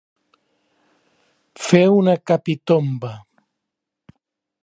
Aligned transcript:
Fer 1.65 1.83
una 1.97 2.17
capitomba. 2.31 3.13